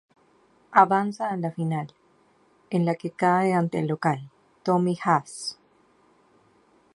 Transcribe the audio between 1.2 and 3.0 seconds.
a la final, en la